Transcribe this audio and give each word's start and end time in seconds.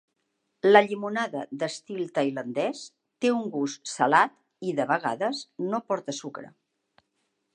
La 0.67 0.79
llimonada 0.85 1.43
d'estil 1.63 1.99
tailandès 2.15 2.81
té 3.25 3.31
un 3.35 3.45
gust 3.57 3.93
salat 3.93 4.35
i, 4.69 4.75
de 4.81 4.89
vegades, 4.93 5.43
no 5.75 5.85
porta 5.93 6.19
sucre. 6.23 6.49